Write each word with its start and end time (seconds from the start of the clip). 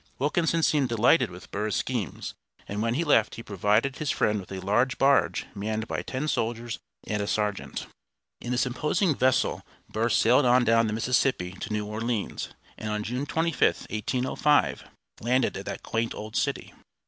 Wilkinson 0.17 0.63
seemed 0.63 0.89
delighted 0.89 1.29
with 1.29 1.51
Burr's 1.51 1.75
schemes, 1.75 2.33
and 2.67 2.81
when 2.81 2.95
he 2.95 3.03
left 3.03 3.35
he 3.35 3.43
provided 3.43 3.97
his 3.97 4.09
friend 4.09 4.39
with 4.39 4.51
a 4.51 4.59
large 4.59 4.97
barge 4.97 5.45
manned 5.53 5.87
by 5.87 6.01
ten 6.01 6.27
soldiers 6.27 6.79
and 7.05 7.21
a 7.21 7.27
sergeant. 7.27 7.85
In 8.39 8.51
this 8.51 8.65
imposing 8.65 9.13
vessel 9.13 9.61
Burr 9.89 10.09
sailed 10.09 10.47
on 10.47 10.63
down 10.65 10.87
the 10.87 10.93
Mississippi 10.93 11.51
to 11.51 11.71
New 11.71 11.85
Orleans, 11.85 12.49
and 12.79 12.89
on 12.89 13.03
June 13.03 13.27
25, 13.27 13.61
1805, 13.91 14.85
landed 15.19 15.55
at 15.55 15.65
that 15.67 15.83
quaint 15.83 16.15
old 16.15 16.35
city. 16.35 16.73